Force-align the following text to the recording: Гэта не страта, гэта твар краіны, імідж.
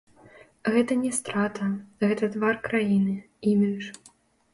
Гэта 0.75 0.95
не 1.01 1.11
страта, 1.17 1.67
гэта 2.07 2.29
твар 2.37 2.57
краіны, 2.69 3.13
імідж. 3.53 3.85